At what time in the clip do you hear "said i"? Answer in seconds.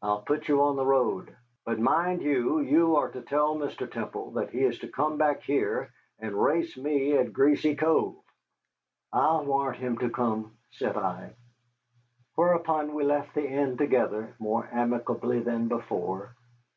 10.70-11.34